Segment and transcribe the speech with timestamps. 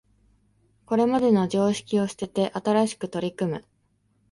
[0.87, 3.65] これまでの常識を捨てて新しく取り組む